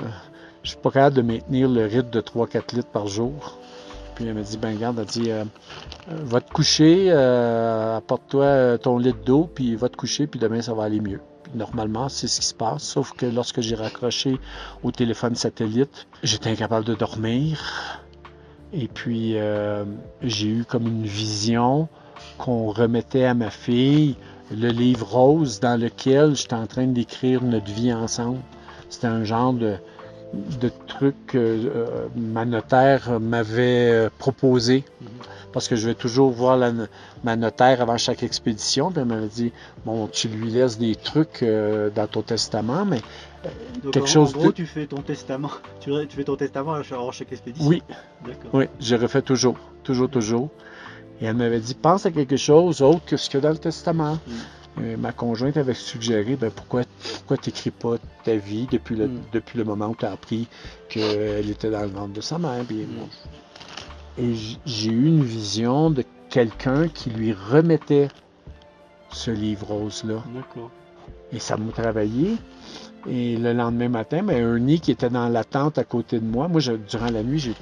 je 0.63 0.70
suis 0.70 0.80
pas 0.80 0.92
capable 0.92 1.15
de 1.15 1.22
maintenir 1.22 1.70
le 1.70 1.86
rythme 1.86 2.10
de 2.10 2.22
3-4 2.22 2.75
litres 2.75 2.89
par 2.89 3.08
jour. 3.08 3.60
Puis 4.15 4.25
elle 4.25 4.34
me 4.34 4.44
dit, 4.44 4.58
ben 4.58 4.74
regarde, 4.75 4.98
elle 4.98 5.06
dit, 5.06 5.30
euh, 5.30 5.44
euh, 6.10 6.18
va 6.24 6.42
te 6.42 6.51
coucher, 6.51 7.08
euh, 7.10 7.98
apporte-toi 7.98 8.77
ton 8.80 8.98
litre 8.98 9.20
d'eau, 9.25 9.50
puis 9.54 9.75
va 9.75 9.89
te 9.89 9.98
coucher, 9.98 10.25
puis 10.25 10.39
demain 10.39 10.62
ça 10.62 10.74
va 10.74 10.84
aller 10.84 11.01
mieux. 11.01 11.20
Normalement, 11.54 12.10
c'est 12.10 12.27
ce 12.27 12.39
qui 12.39 12.48
se 12.48 12.54
passe, 12.54 12.84
sauf 12.84 13.12
que 13.12 13.25
lorsque 13.25 13.62
j'ai 13.62 13.75
raccroché 13.75 14.39
au 14.84 14.92
téléphone 14.92 15.36
satellite, 15.36 16.08
j'étais 16.24 16.50
incapable 16.50 16.86
de 16.86 16.96
dormir. 16.96 18.01
Et 18.74 18.88
puis, 18.88 19.36
j'ai 20.22 20.48
eu 20.48 20.65
comme 20.65 20.88
une 20.88 21.06
vision 21.06 21.88
qu'on 22.38 22.72
remettait 22.72 23.25
à 23.25 23.34
ma 23.34 23.50
fille 23.51 24.15
le 24.52 24.70
livre 24.70 25.08
rose 25.08 25.60
dans 25.60 25.80
lequel 25.80 26.36
j'étais 26.36 26.54
en 26.56 26.68
train 26.68 26.86
d'écrire 26.88 27.44
notre 27.44 27.72
vie 27.72 27.94
ensemble. 27.94 28.40
C'était 28.90 29.08
un 29.08 29.24
genre 29.24 29.54
de, 29.54 29.75
de 30.62 30.72
truc 30.88 31.16
que 31.28 31.38
euh, 31.38 32.08
ma 32.16 32.46
notaire 32.46 33.20
m'avait 33.20 33.92
euh, 33.92 34.10
proposé. 34.18 34.84
Parce 35.52 35.70
que 35.70 35.78
je 35.78 35.88
vais 35.88 35.96
toujours 35.96 36.32
voir 36.32 36.58
la, 36.58 36.74
ma 37.24 37.38
notaire 37.38 37.82
avant 37.82 37.98
chaque 37.98 38.24
expédition. 38.24 38.92
Puis 38.92 39.00
elle 39.02 39.08
m'avait 39.08 39.28
dit 39.28 39.54
Bon, 39.86 40.08
tu 40.08 40.28
lui 40.28 40.52
laisses 40.52 40.78
des 40.78 40.96
trucs 40.96 41.42
euh, 41.44 41.90
dans 41.90 42.08
ton 42.08 42.22
testament, 42.22 42.84
mais 42.86 43.00
Donc, 43.84 43.94
Quelque 43.94 44.04
en, 44.04 44.08
chose 44.08 44.30
en 44.36 44.38
gros, 44.40 44.48
de- 44.48 44.52
tu 44.52 44.66
fais 44.66 44.86
ton 44.86 45.02
testament. 45.02 45.52
Tu, 45.80 45.92
tu 46.10 46.18
fais 46.18 46.24
ton 46.25 46.36
testament 46.36 46.74
avant 46.74 47.12
chaque 47.12 47.32
expédition. 47.32 47.70
oui, 47.70 47.82
D'accord. 48.25 48.52
Oui, 48.54 48.66
je 48.82 48.96
refais 48.96 49.22
toujours, 49.22 49.56
toujours, 49.84 50.10
toujours. 50.10 50.50
Et 51.22 51.25
elle 51.25 51.36
m'avait 51.36 51.60
dit, 51.60 51.74
pense 51.75 52.05
à 52.05 52.12
quelque 52.12 52.36
chose 52.38 52.81
autre 52.81 53.05
que 53.05 53.15
ce 53.17 53.29
qu'il 53.29 53.38
y 53.39 53.43
a 53.43 53.48
dans 53.48 53.53
le 53.53 53.57
testament. 53.57 54.17
Euh, 54.81 54.98
ma 54.98 55.13
conjointe 55.13 55.55
avait 55.55 55.74
suggéré, 55.74 56.36
ben 56.36 56.51
pourquoi, 56.51 56.81
pourquoi 57.19 57.38
t'écris 57.38 57.72
pas 57.72 57.95
ta 58.25 58.36
vie 58.36 58.67
depuis 58.69 58.95
le, 58.98 59.07
Mm. 59.07 59.22
depuis 59.31 59.57
le 59.57 59.63
moment 59.63 59.88
où 59.88 59.95
tu 59.95 60.03
as 60.05 60.12
appris 60.12 60.48
qu'elle 60.89 61.50
était 61.50 61.69
dans 61.72 61.81
le 61.84 61.88
ventre 61.88 62.12
de 62.13 62.19
sa 62.22 62.38
mère. 62.38 62.62
Puis, 62.67 62.84
bon. 62.86 63.07
Et 64.17 64.34
j'ai 64.65 64.89
eu 64.91 65.07
une 65.07 65.24
vision 65.24 65.89
de 65.91 66.03
quelqu'un 66.29 66.89
qui 66.89 67.10
lui 67.10 67.31
remettait 67.31 68.10
ce 69.12 69.31
livre 69.31 69.67
rose-là. 69.67 70.22
Et 71.31 71.39
ça 71.39 71.55
m'a 71.55 71.72
travaillé. 71.72 72.36
Et 73.07 73.38
le 73.38 73.53
lendemain 73.53 73.88
matin, 73.88 74.24
ben, 74.24 74.36
Ernie 74.38 74.79
qui 74.81 74.91
était 74.91 75.10
dans 75.10 75.29
la 75.29 75.43
tente 75.45 75.77
à 75.77 75.84
côté 75.86 76.19
de 76.19 76.25
moi, 76.25 76.48
moi, 76.50 76.60
je- 76.60 76.74
durant 76.74 77.10
la 77.10 77.24
nuit, 77.24 77.39
j'ai 77.39 77.53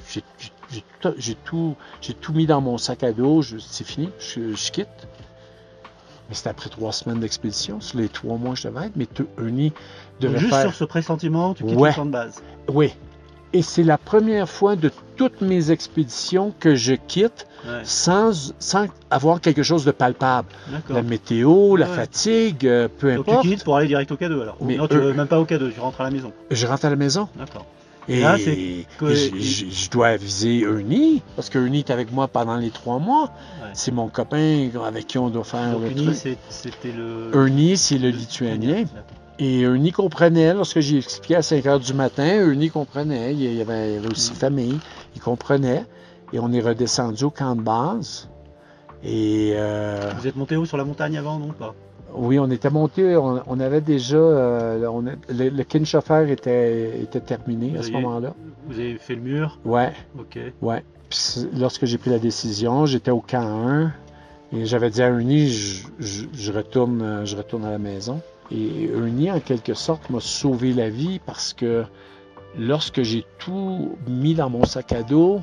j'ai- 0.72 0.84
tout, 1.02 1.14
j'ai 1.18 1.36
tout, 1.36 1.76
j'ai 2.02 2.14
tout 2.14 2.34
mis 2.34 2.46
dans 2.46 2.62
mon 2.62 2.78
sac 2.78 3.04
à 3.04 3.12
dos. 3.12 3.42
Je- 3.42 3.58
C'est 3.60 3.86
fini, 3.86 4.10
je, 4.20 4.54
je 4.56 4.72
quitte. 4.72 4.88
Mais 6.30 6.36
c'était 6.36 6.50
après 6.50 6.70
trois 6.70 6.92
semaines 6.94 7.20
d'expédition. 7.20 7.82
Sur 7.82 8.00
les 8.00 8.10
trois 8.10 8.38
mois, 8.38 8.56
je 8.56 8.68
devais 8.68 8.86
être. 8.88 8.94
Mais 8.96 9.06
tout- 9.06 9.28
Ernie 9.38 9.74
devait 10.20 10.38
juste 10.40 10.52
faire. 10.54 10.62
sur 10.62 10.74
ce 10.74 10.84
pressentiment, 10.86 11.54
tu 11.54 11.64
quittes 11.66 11.78
Ouais. 11.78 11.90
le 11.90 11.96
camp 11.96 12.06
de 12.06 12.12
base. 12.12 12.42
Oui. 12.70 12.94
Et 13.56 13.62
c'est 13.62 13.84
la 13.84 14.00
première 14.00 14.50
fois 14.50 14.76
de 14.76 14.90
toutes 15.16 15.42
mes 15.42 15.70
expéditions 15.70 16.54
que 16.60 16.74
je 16.74 16.96
quitte 16.96 17.46
Ouais, 17.68 17.82
sans, 17.84 18.52
sans 18.58 18.88
avoir 19.12 19.42
quelque 19.42 19.62
chose 19.62 19.86
de 19.86 19.92
palpable. 19.92 20.48
d'accord. 20.72 20.96
La 20.96 21.04
météo, 21.04 21.76
la 21.76 21.88
Ouais. 21.88 21.96
fatigue, 21.96 22.66
euh, 22.66 22.88
peu 22.88 23.14
Donc 23.16 23.26
tu 23.26 23.32
importe. 23.32 23.48
quittes 23.48 23.64
pour 23.64 23.78
aller 23.78 23.88
direct 23.88 24.12
au 24.12 24.16
K2 24.16 24.42
alors. 24.42 24.58
Mais 24.62 24.76
non, 24.78 24.88
tu 24.88 24.98
vas 24.98 25.14
même 25.14 25.28
pas 25.28 25.40
au 25.40 25.46
K2, 25.46 25.72
tu 25.72 25.80
rentres 25.80 26.02
à 26.02 26.06
la 26.06 26.10
maison. 26.10 26.34
Je 26.50 26.66
rentre 26.66 26.86
à 26.86 26.90
la 26.90 26.96
maison. 26.96 27.28
D'accord. 27.36 27.66
Et, 28.10 28.20
Là, 28.20 28.38
c'est 28.38 28.52
et 28.58 28.86
je, 29.02 29.90
dois 29.90 30.08
aviser 30.08 30.62
Ernie, 30.62 31.22
parce 31.36 31.50
que 31.50 31.58
Ernie 31.58 31.80
est 31.80 31.90
avec 31.90 32.12
moi 32.12 32.28
pendant 32.28 32.58
les 32.58 32.70
trois 32.70 33.00
mois. 33.00 33.24
Ouais. 33.62 33.70
C'est 33.74 33.92
mon 33.92 34.10
copain 34.10 34.70
avec 34.86 35.08
qui 35.08 35.18
on 35.18 35.30
doit 35.30 35.44
faire 35.46 35.72
Donc 35.80 35.90
le 35.90 35.96
truc. 35.96 36.16
c'est- 36.16 36.38
c'était 36.50 36.92
le. 36.92 37.32
Ernie, 37.34 37.78
c'est 37.78 37.98
le 37.98 38.10
lituanien. 38.10 38.84
Et 39.40 39.62
Ernie 39.62 39.92
comprenait, 39.92 40.54
lorsque 40.54 40.80
j'ai 40.82 40.98
expliqué 40.98 41.36
à 41.38 41.42
5 41.42 41.66
heures 41.66 41.80
du 41.80 41.94
matin, 41.94 42.26
Ernie 42.26 42.70
comprenait. 42.70 43.34
Il 43.34 43.42
y 43.42 43.62
avait, 43.62 43.90
il 43.92 43.96
y 43.96 43.98
avait 43.98 44.08
aussi 44.12 44.32
Mm. 44.34 44.36
famille. 44.36 44.80
Il 45.16 45.22
comprenait. 45.22 45.86
Et 46.34 46.40
on 46.40 46.52
est 46.52 46.62
redescendu 46.62 47.24
au 47.26 47.30
camp 47.30 47.56
de 47.56 47.62
base. 47.62 48.28
Et 49.04 49.54
euh, 49.56 50.12
Vous 50.20 50.28
êtes 50.28 50.36
monté 50.36 50.56
où 50.58 50.66
sur 50.66 50.78
la 50.78 50.84
montagne 50.86 51.18
avant, 51.18 51.38
non 51.40 51.50
pas? 51.52 51.74
Oui, 52.16 52.40
on 52.40 52.50
était 52.52 52.70
monté, 52.70 53.16
on, 53.18 53.42
on 53.48 53.60
avait 53.60 53.82
déjà. 53.82 54.18
euh, 54.18 54.88
on 54.92 55.06
a- 55.08 55.12
le, 55.30 55.50
le 55.50 55.64
Kinshoffer 55.64 56.32
était, 56.32 57.00
était 57.02 57.20
terminé 57.20 57.78
à 57.78 57.84
ce 57.84 57.92
moment-là. 57.92 58.34
Vous 58.68 58.80
avez 58.80 58.98
fait 58.98 59.16
le 59.16 59.22
mur, 59.22 59.60
Ouais. 59.66 59.92
ok. 60.18 60.40
Ouais. 60.62 60.84
Puis 61.10 61.48
lorsque 61.58 61.86
j'ai 61.86 61.98
pris 61.98 62.10
la 62.10 62.20
décision, 62.20 62.86
j'étais 62.86 63.12
au 63.12 63.20
camp 63.22 63.68
1 63.68 63.92
et 64.54 64.66
j'avais 64.66 64.90
dit 64.90 65.02
à 65.02 65.08
Ernie, 65.08 65.48
je, 65.50 65.88
je- 66.00 66.26
je 66.34 66.52
retourne, 66.52 67.02
euh, 67.02 67.26
je 67.26 67.36
retourne 67.36 67.66
à 67.66 67.72
la 67.72 67.78
maison. 67.80 68.22
Et 68.52 68.86
Ernie, 68.86 69.32
en 69.32 69.40
quelque 69.40 69.74
sorte, 69.74 70.10
m'a 70.10 70.20
sauvé 70.20 70.74
la 70.74 70.90
vie 70.90 71.20
parce 71.26 71.54
que 71.54 71.84
lorsque 72.58 73.02
j'ai 73.02 73.26
tout 73.40 73.98
mis 74.08 74.36
dans 74.36 74.50
mon 74.50 74.64
sac 74.66 74.92
à 74.94 75.02
dos, 75.04 75.40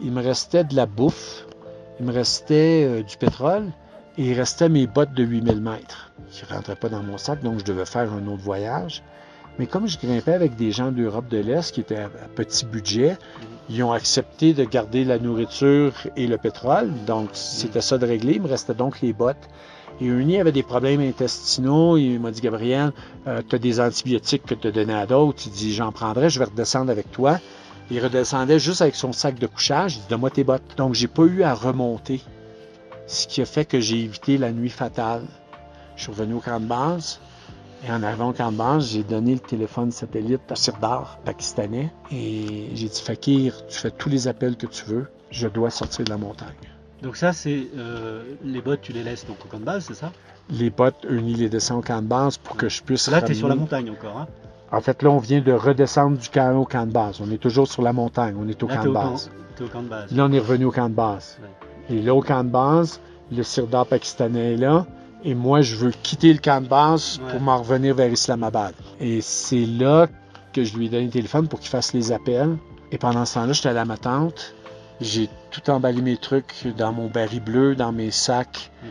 il 0.00 0.12
me 0.12 0.22
restait 0.22 0.64
de 0.64 0.74
la 0.74 0.86
bouffe, 0.86 1.46
il 2.00 2.06
me 2.06 2.12
restait 2.12 2.84
euh, 2.86 3.02
du 3.02 3.16
pétrole 3.16 3.64
il 4.18 4.32
restait 4.32 4.68
mes 4.68 4.86
bottes 4.86 5.12
de 5.12 5.24
8000 5.24 5.60
mètres 5.60 6.12
qui 6.30 6.44
ne 6.44 6.54
rentraient 6.54 6.76
pas 6.76 6.88
dans 6.88 7.02
mon 7.02 7.18
sac, 7.18 7.42
donc 7.42 7.58
je 7.58 7.64
devais 7.64 7.84
faire 7.84 8.12
un 8.12 8.26
autre 8.26 8.42
voyage. 8.42 9.02
Mais 9.58 9.66
comme 9.66 9.86
je 9.86 9.98
grimpais 9.98 10.34
avec 10.34 10.56
des 10.56 10.70
gens 10.70 10.92
d'Europe 10.92 11.28
de 11.28 11.38
l'Est 11.38 11.72
qui 11.72 11.80
étaient 11.80 11.96
à 11.96 12.10
petit 12.34 12.66
budget, 12.66 13.16
ils 13.68 13.82
ont 13.82 13.92
accepté 13.92 14.52
de 14.52 14.64
garder 14.64 15.04
la 15.04 15.18
nourriture 15.18 15.94
et 16.14 16.26
le 16.26 16.36
pétrole. 16.36 16.90
Donc, 17.06 17.30
c'était 17.32 17.80
ça 17.80 17.96
de 17.96 18.06
régler. 18.06 18.34
Il 18.34 18.42
me 18.42 18.48
restait 18.48 18.74
donc 18.74 19.00
les 19.00 19.12
bottes. 19.12 19.48
Et 20.00 20.06
Ernie 20.06 20.38
avait 20.38 20.52
des 20.52 20.62
problèmes 20.62 21.00
intestinaux. 21.00 21.96
Il 21.96 22.20
m'a 22.20 22.30
dit, 22.30 22.42
Gabriel, 22.42 22.92
tu 23.24 23.56
as 23.56 23.58
des 23.58 23.80
antibiotiques 23.80 24.44
que 24.44 24.54
tu 24.54 24.68
as 24.68 24.72
donnés 24.72 24.94
à 24.94 25.06
d'autres. 25.06 25.42
Il 25.46 25.52
dit, 25.52 25.74
j'en 25.74 25.90
prendrai, 25.90 26.28
je 26.28 26.38
vais 26.38 26.44
redescendre 26.44 26.90
avec 26.90 27.10
toi. 27.10 27.38
Il 27.90 28.02
redescendait 28.04 28.58
juste 28.58 28.82
avec 28.82 28.94
son 28.94 29.12
sac 29.12 29.38
de 29.38 29.46
couchage. 29.46 29.96
Il 29.96 30.00
dit, 30.00 30.06
donne-moi 30.10 30.30
tes 30.30 30.44
bottes. 30.44 30.76
Donc, 30.76 30.92
j'ai 30.94 31.08
pas 31.08 31.22
eu 31.22 31.42
à 31.42 31.54
remonter. 31.54 32.20
Ce 33.06 33.26
qui 33.26 33.40
a 33.40 33.46
fait 33.46 33.64
que 33.64 33.80
j'ai 33.80 34.00
évité 34.02 34.38
la 34.38 34.52
nuit 34.52 34.70
fatale. 34.70 35.22
Je 35.96 36.02
suis 36.02 36.12
revenu 36.12 36.34
au 36.34 36.40
camp 36.40 36.60
de 36.60 36.66
base. 36.66 37.20
Et 37.86 37.92
en 37.92 38.02
arrivant 38.02 38.30
au 38.30 38.32
camp 38.32 38.50
de 38.50 38.56
base, 38.56 38.90
j'ai 38.90 39.02
donné 39.04 39.34
le 39.34 39.38
téléphone 39.40 39.92
satellite 39.92 40.40
à 40.50 40.56
Sirdar, 40.56 41.18
pakistanais. 41.24 41.92
Et 42.10 42.70
j'ai 42.74 42.88
dit, 42.88 43.02
Fakir, 43.02 43.66
tu 43.68 43.78
fais 43.78 43.90
tous 43.90 44.08
les 44.08 44.26
appels 44.28 44.56
que 44.56 44.66
tu 44.66 44.84
veux. 44.86 45.06
Je 45.30 45.46
dois 45.46 45.70
sortir 45.70 46.04
de 46.04 46.10
la 46.10 46.16
montagne. 46.16 46.48
Donc 47.02 47.16
ça, 47.16 47.32
c'est 47.32 47.68
euh, 47.76 48.24
les 48.42 48.60
bottes, 48.60 48.80
tu 48.80 48.92
les 48.92 49.02
laisses 49.02 49.26
donc 49.26 49.36
au 49.44 49.48
camp 49.48 49.60
de 49.60 49.64
base, 49.64 49.84
c'est 49.84 49.94
ça? 49.94 50.10
Les 50.50 50.70
bottes, 50.70 51.04
Ernie 51.08 51.34
les 51.34 51.48
descend 51.48 51.78
au 51.78 51.82
camp 51.82 52.00
de 52.02 52.06
base 52.08 52.38
pour 52.38 52.56
que 52.56 52.68
je 52.68 52.82
puisse 52.82 53.08
Là, 53.08 53.20
tu 53.22 53.32
es 53.32 53.34
sur 53.34 53.48
la 53.48 53.54
montagne 53.54 53.90
encore. 53.90 54.16
Hein? 54.18 54.26
En 54.72 54.80
fait, 54.80 55.02
là, 55.02 55.10
on 55.10 55.18
vient 55.18 55.40
de 55.40 55.52
redescendre 55.52 56.16
du 56.18 56.28
camp 56.28 56.56
au 56.56 56.64
camp 56.64 56.86
de 56.86 56.92
base. 56.92 57.20
On 57.20 57.30
est 57.30 57.38
toujours 57.38 57.68
sur 57.68 57.82
la 57.82 57.92
montagne. 57.92 58.34
On 58.40 58.48
est 58.48 58.60
au 58.62 58.66
Là, 58.66 58.76
camp 58.76 58.84
de 58.84 58.88
au 58.88 58.92
camp, 58.94 59.10
base. 59.10 59.30
au 59.60 59.66
camp 59.68 59.82
de 59.82 59.88
base. 59.88 60.10
Là, 60.12 60.24
on 60.24 60.32
est 60.32 60.38
revenu 60.38 60.64
au 60.64 60.72
camp 60.72 60.88
de 60.88 60.94
base. 60.94 61.38
Et 61.90 62.00
là, 62.02 62.14
au 62.14 62.20
camp 62.22 62.44
de 62.44 62.50
base, 62.50 63.00
le 63.32 63.42
Sirdar 63.42 63.86
pakistanais 63.86 64.54
est 64.54 64.56
là. 64.56 64.86
Et 65.24 65.34
moi, 65.34 65.60
je 65.60 65.76
veux 65.76 65.90
quitter 66.02 66.32
le 66.32 66.38
camp 66.38 66.60
de 66.62 66.68
base 66.68 67.18
Ouais. 67.24 67.32
pour 67.32 67.40
m'en 67.40 67.58
revenir 67.58 67.94
vers 67.94 68.10
Islamabad. 68.10 68.74
Et 69.00 69.20
c'est 69.20 69.66
là 69.66 70.06
que 70.52 70.62
je 70.64 70.76
lui 70.76 70.86
ai 70.86 70.88
donné 70.88 71.04
le 71.06 71.10
téléphone 71.10 71.48
pour 71.48 71.60
qu'il 71.60 71.68
fasse 71.70 71.92
les 71.92 72.12
appels. 72.12 72.56
Et 72.92 72.98
pendant 72.98 73.24
ce 73.24 73.34
temps-là, 73.34 73.52
j'étais 73.52 73.68
allé 73.70 73.78
à 73.80 73.84
ma 73.84 73.96
tante. 73.96 74.54
J'ai 75.00 75.28
tout 75.50 75.68
emballé 75.70 76.00
mes 76.00 76.16
trucs 76.16 76.66
dans 76.78 76.92
mon 76.92 77.08
baril 77.08 77.40
bleu, 77.42 77.74
dans 77.74 77.92
mes 77.92 78.10
sacs. 78.10 78.70
Mhm. 78.82 78.88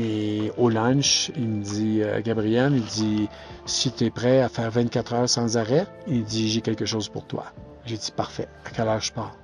Et 0.00 0.52
au 0.58 0.68
lunch, 0.68 1.30
il 1.36 1.48
me 1.48 1.62
dit, 1.62 2.02
euh, 2.02 2.20
Gabriel, 2.22 2.72
il 2.74 2.84
dit, 2.84 3.28
si 3.64 3.90
tu 3.92 4.04
es 4.04 4.10
prêt 4.10 4.42
à 4.42 4.48
faire 4.50 4.70
24 4.70 5.14
heures 5.14 5.28
sans 5.28 5.56
arrêt, 5.56 5.86
il 6.06 6.24
dit, 6.24 6.48
j'ai 6.50 6.60
quelque 6.60 6.84
chose 6.84 7.08
pour 7.08 7.24
toi. 7.24 7.44
J'ai 7.86 7.96
dit, 7.96 8.10
parfait. 8.14 8.48
À 8.66 8.70
quelle 8.70 8.88
heure 8.88 9.00
je 9.00 9.12
pars? 9.12 9.34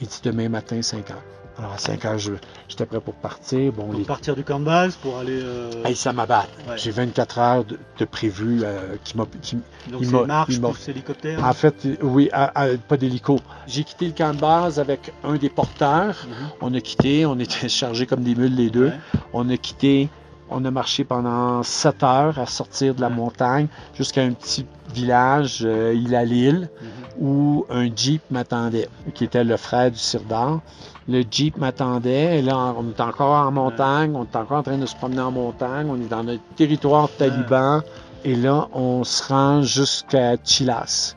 Il 0.00 0.06
dit, 0.06 0.20
demain 0.22 0.48
matin, 0.48 0.80
5 0.80 1.10
heures. 1.10 1.22
Alors, 1.60 1.74
à 1.74 1.78
5 1.78 2.04
heures, 2.06 2.18
j'étais 2.18 2.86
prêt 2.86 3.00
pour 3.00 3.12
partir. 3.14 3.70
Bon, 3.72 3.92
les... 3.92 4.04
partir 4.04 4.34
du 4.34 4.42
camp 4.44 4.58
de 4.60 4.64
base 4.64 4.96
pour 4.96 5.18
aller. 5.18 5.38
euh, 5.42 5.70
Islamabad. 5.88 6.46
Ouais. 6.66 6.78
J'ai 6.78 6.90
24 6.90 7.38
heures 7.38 7.64
de, 7.64 7.78
de 7.98 8.04
prévu 8.06 8.60
euh, 8.64 8.96
qui 9.04 9.16
m'a... 9.18 9.24
donc 9.24 10.00
il 10.00 10.06
c'est 10.06 10.12
m'a- 10.12 10.24
marche 10.26 10.58
plus 10.60 10.88
hélicoptère? 10.88 11.44
En 11.44 11.52
fait, 11.52 11.86
oui, 12.02 12.30
à- 12.32 12.58
à- 12.62 12.76
pas 12.78 12.96
d'hélico. 12.96 13.38
J'ai 13.66 13.84
quitté 13.84 14.06
le 14.06 14.12
camp 14.12 14.32
de 14.34 14.40
base 14.40 14.80
avec 14.80 15.12
un 15.22 15.34
des 15.36 15.50
porteurs. 15.50 16.16
Mhm. 16.26 16.48
On 16.62 16.74
a 16.74 16.80
quitté, 16.80 17.26
on 17.26 17.38
était 17.38 17.68
chargés 17.68 18.06
comme 18.06 18.22
des 18.22 18.34
mules 18.34 18.54
les 18.56 18.70
deux. 18.70 18.86
Ouais. 18.86 18.98
On 19.34 19.48
a 19.50 19.56
quitté, 19.58 20.08
on 20.48 20.64
a 20.64 20.70
marché 20.70 21.04
pendant 21.04 21.62
7 21.62 22.02
heures 22.02 22.38
à 22.38 22.46
sortir 22.46 22.94
de 22.94 23.02
la 23.02 23.10
montagne 23.10 23.66
jusqu'à 23.94 24.22
un 24.22 24.32
petit 24.32 24.64
village, 24.92 25.60
euh, 25.64 25.94
île 25.94 26.14
à 26.14 26.24
l'île, 26.24 26.68
Mhm. 26.80 27.26
où 27.26 27.66
un 27.70 27.88
Jeep 27.94 28.22
m'attendait, 28.30 28.88
qui 29.14 29.24
était 29.24 29.44
le 29.44 29.56
frère 29.56 29.90
du 29.90 29.98
Sirdar. 29.98 30.60
Le 31.08 31.22
Jeep 31.28 31.56
m'attendait, 31.58 32.38
et 32.38 32.42
là, 32.42 32.74
on 32.76 32.88
est 32.90 33.00
encore 33.00 33.32
en 33.46 33.50
montagne, 33.50 34.14
on 34.14 34.24
est 34.24 34.36
encore 34.36 34.58
en 34.58 34.62
train 34.62 34.78
de 34.78 34.86
se 34.86 34.94
promener 34.96 35.20
en 35.20 35.30
montagne, 35.32 35.88
on 35.90 35.96
est 36.00 36.08
dans 36.08 36.22
notre 36.24 36.42
territoire 36.56 37.08
taliban, 37.18 37.82
et 38.24 38.36
là, 38.36 38.68
on 38.72 39.02
se 39.04 39.22
rend 39.32 39.62
jusqu'à 39.62 40.36
Chilas. 40.44 41.16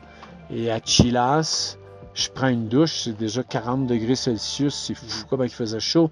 Et 0.50 0.70
à 0.70 0.80
Chilas, 0.80 1.76
je 2.14 2.28
prends 2.28 2.48
une 2.48 2.68
douche, 2.68 3.02
c'est 3.04 3.16
déjà 3.16 3.42
40 3.42 3.86
degrés 3.86 4.14
Celsius, 4.16 4.74
c'est 4.74 4.94
fou 4.94 5.24
comment 5.28 5.44
il 5.44 5.50
faisait 5.50 5.80
chaud. 5.80 6.10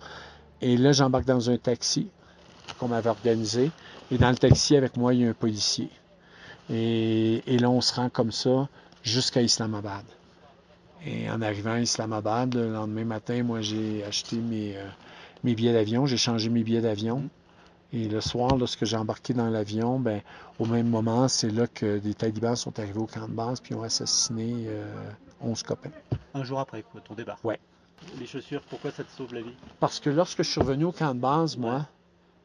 Et 0.61 0.77
là, 0.77 0.93
j'embarque 0.93 1.25
dans 1.27 1.51
un 1.51 1.57
taxi 1.57 2.09
qu'on 2.79 2.89
m'avait 2.89 3.11
organisé. 3.11 3.71
Et 4.11 4.19
dans 4.19 4.31
le 4.31 4.37
taxi, 4.37 4.77
avec 4.77 4.97
moi, 4.97 5.15
il 5.15 5.21
y 5.23 5.27
a 5.27 5.31
un 5.31 5.33
policier. 5.33 5.89
Et, 6.71 7.43
et 7.47 7.59
là, 7.59 7.71
on 7.71 7.81
se 7.81 7.95
rend 7.95 8.09
comme 8.09 8.33
ça 8.33 8.69
jusqu'à 9.03 9.43
Islamabad. 9.43 10.05
Et 11.05 11.29
en 11.31 11.43
arrivant 11.43 11.73
à 11.73 11.81
Islamabad, 11.81 12.55
le 12.55 12.73
lendemain 12.73 13.05
matin, 13.05 13.43
moi, 13.43 13.61
j'ai 13.61 14.05
acheté 14.05 14.37
mes, 14.37 14.77
euh, 14.77 14.87
mes 15.43 15.55
billets 15.55 15.73
d'avion. 15.73 16.07
J'ai 16.07 16.17
changé 16.17 16.49
mes 16.49 16.63
billets 16.63 16.81
d'avion. 16.81 17.29
Et 17.93 18.09
le 18.09 18.21
soir, 18.21 18.57
lorsque 18.57 18.85
j'ai 18.85 18.97
embarqué 18.97 19.35
dans 19.35 19.51
l'avion, 19.51 19.99
ben, 19.99 20.23
au 20.59 20.65
même 20.65 20.89
moment, 20.89 21.29
c'est 21.29 21.51
là 21.51 21.67
que 21.67 21.99
des 21.99 22.15
talibans 22.15 22.57
sont 22.57 22.79
arrivés 22.79 23.01
au 23.01 23.07
camp 23.07 23.29
de 23.29 23.35
base 23.35 23.61
puis 23.61 23.75
ont 23.75 23.83
assassiné 23.83 24.65
euh, 24.67 25.11
11 25.43 25.63
copains. 25.63 25.91
Un 26.33 26.45
jour 26.45 26.61
après 26.61 26.85
ton 27.05 27.15
départ. 27.15 27.39
Ouais. 27.45 27.59
Les 28.19 28.27
chaussures, 28.27 28.63
pourquoi 28.63 28.91
ça 28.93 29.05
te 29.05 29.11
sauve 29.11 29.35
la 29.35 29.43
vie? 29.43 29.55
Parce 29.79 30.01
que 30.01 30.09
lorsque 30.09 30.43
je 30.43 30.51
suis 30.51 30.61
revenu 30.61 30.85
au 30.85 30.93
camp 30.93 31.15
de 31.15 31.21
base, 31.21 31.57
moi. 31.57 31.87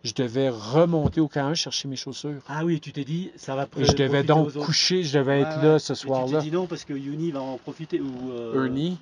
Je 0.08 0.14
devais 0.16 0.50
remonter 0.50 1.22
au 1.22 1.28
camp 1.28 1.46
1 1.48 1.54
chercher 1.54 1.88
mes 1.88 1.96
chaussures. 1.96 2.42
Ah 2.50 2.64
oui, 2.66 2.80
tu 2.80 2.92
t'es 2.92 3.04
dit, 3.04 3.32
ça 3.36 3.56
va 3.56 3.68
Et 3.78 3.86
je 3.86 3.94
devais 3.94 4.24
donc 4.24 4.54
coucher, 4.54 5.04
je 5.04 5.18
devais 5.20 5.42
être 5.42 5.62
là 5.62 5.78
ce 5.80 5.94
Et 5.94 5.96
Tu 5.96 6.02
soir-là. 6.08 6.40
t'es 6.40 6.46
dit 6.46 6.52
non 6.52 6.66
parce 6.66 6.84
que 6.86 6.94
Yuni 6.94 7.32
va 7.32 7.42
en 7.42 7.58
profiter 7.58 8.00
ou. 8.00 8.32
euh, 8.32 8.66
Ernie. 8.66 8.98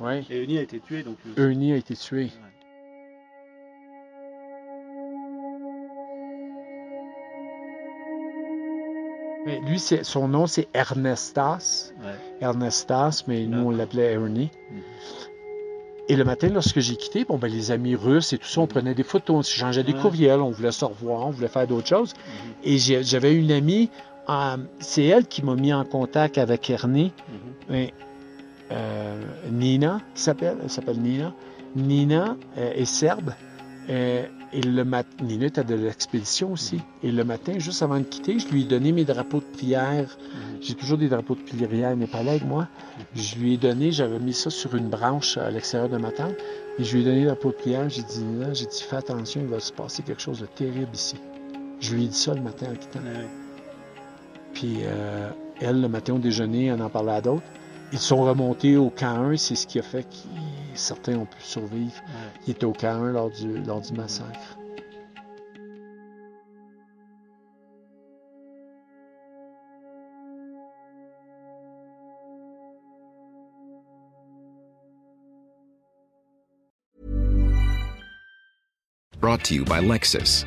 Ouais. 0.00 0.06
Ouais. 0.06 0.24
Et 0.30 0.40
Yuni 0.40 0.58
a 0.58 0.62
été 0.62 0.80
tué 0.80 1.02
donc. 1.02 1.16
euh, 1.38 1.48
Ernie 1.50 1.72
a 1.72 1.76
été 1.76 1.94
tué. 1.94 2.30
Mais 9.44 9.60
lui, 9.60 9.78
son 9.78 10.28
nom, 10.28 10.46
c'est 10.46 10.68
Ernestas. 10.74 11.92
Ernestas, 12.40 13.24
mais 13.28 13.46
nous, 13.46 13.66
on 13.66 13.70
l'appelait 13.70 14.12
Ernie. 14.14 14.50
Mhm. 14.70 14.80
Et 16.08 16.14
le 16.16 16.24
matin, 16.24 16.48
lorsque 16.48 16.78
j'ai 16.80 16.94
quitté, 16.96 17.24
bon, 17.24 17.36
ben, 17.36 17.50
les 17.50 17.72
amis 17.72 17.96
russes 17.96 18.32
et 18.32 18.38
tout 18.38 18.46
ça, 18.46 18.60
on 18.60 18.66
prenait 18.68 18.94
des 18.94 19.02
photos, 19.02 19.36
on 19.36 19.42
s'échangeait 19.42 19.82
des 19.82 19.92
courriels, 19.92 20.40
on 20.40 20.50
voulait 20.50 20.70
se 20.70 20.84
revoir, 20.84 21.26
on 21.26 21.30
voulait 21.30 21.48
faire 21.48 21.66
d'autres 21.66 21.88
choses. 21.88 22.14
Mhm. 22.14 22.52
Et 22.64 22.78
j'avais 22.78 23.34
une 23.34 23.50
amie, 23.50 23.90
euh, 24.28 24.56
c'est 24.78 25.04
elle 25.04 25.26
qui 25.26 25.42
m'a 25.44 25.54
mis 25.56 25.72
en 25.74 25.84
contact 25.84 26.38
avec 26.38 26.70
Ernie, 26.70 27.12
Mhm. 27.70 27.88
euh, 28.72 29.20
Nina, 29.50 30.00
qui 30.14 30.22
s'appelle, 30.22 30.56
elle 30.62 30.70
s'appelle 30.70 30.98
Nina. 31.00 31.32
Nina 31.74 32.36
euh, 32.58 32.72
est 32.74 32.84
serbe 32.84 33.32
Euh, 33.88 34.24
et 34.56 34.62
le 34.62 34.84
matin, 34.86 35.22
de 35.22 35.74
l'expédition 35.74 36.52
aussi. 36.52 36.80
Et 37.02 37.12
le 37.12 37.24
matin, 37.24 37.58
juste 37.58 37.82
avant 37.82 37.98
de 37.98 38.04
quitter, 38.04 38.38
je 38.38 38.48
lui 38.48 38.62
ai 38.62 38.64
donné 38.64 38.90
mes 38.90 39.04
drapeaux 39.04 39.40
de 39.40 39.56
prière. 39.56 40.16
J'ai 40.62 40.74
toujours 40.74 40.96
des 40.96 41.08
drapeaux 41.08 41.34
de 41.34 41.42
prière 41.42 41.94
népalais 41.94 42.30
avec 42.30 42.46
moi. 42.46 42.66
Je 43.14 43.36
lui 43.36 43.54
ai 43.54 43.56
donné, 43.58 43.92
j'avais 43.92 44.18
mis 44.18 44.32
ça 44.32 44.48
sur 44.48 44.74
une 44.74 44.88
branche 44.88 45.36
à 45.36 45.50
l'extérieur 45.50 45.90
de 45.90 45.98
ma 45.98 46.10
tente. 46.10 46.36
Et 46.78 46.84
je 46.84 46.96
lui 46.96 47.02
ai 47.02 47.04
donné 47.04 47.20
le 47.20 47.26
drapeau 47.26 47.50
de 47.50 47.54
prière. 47.56 47.86
J'ai 47.90 48.02
dit, 48.02 48.20
Nina, 48.20 48.54
j'ai 48.54 48.64
dit, 48.64 48.82
fais 48.82 48.96
attention, 48.96 49.42
il 49.42 49.48
va 49.48 49.60
se 49.60 49.72
passer 49.72 50.02
quelque 50.02 50.22
chose 50.22 50.40
de 50.40 50.46
terrible 50.46 50.94
ici. 50.94 51.16
Je 51.80 51.94
lui 51.94 52.04
ai 52.04 52.08
dit 52.08 52.16
ça 52.16 52.32
le 52.32 52.40
matin 52.40 52.68
en 52.72 52.76
quittant. 52.76 53.00
Puis 54.54 54.78
euh, 54.84 55.28
elle, 55.60 55.82
le 55.82 55.88
matin 55.88 56.14
au 56.14 56.18
déjeuner, 56.18 56.66
elle 56.68 56.80
en 56.80 56.88
parlait 56.88 57.12
à 57.12 57.20
d'autres. 57.20 57.44
Ils 57.92 57.98
sont 57.98 58.22
remontés 58.24 58.78
au 58.78 58.88
camp 58.88 59.32
1, 59.32 59.36
c'est 59.36 59.54
ce 59.54 59.66
qui 59.66 59.78
a 59.78 59.82
fait 59.82 60.04
que 60.04 60.16
certains 60.76 61.16
ont 61.16 61.26
pu 61.26 61.40
survivre. 61.40 62.02
Ils 62.46 62.52
étaient 62.52 62.64
au 62.64 62.72
camp 62.72 63.02
1 63.02 63.12
lors 63.12 63.30
du, 63.30 63.58
lors 63.58 63.80
du 63.80 63.92
massacre. 63.92 64.58
Brought 79.20 79.42
to 79.44 79.54
you 79.54 79.64
by 79.64 79.80
Lexus. 79.80 80.46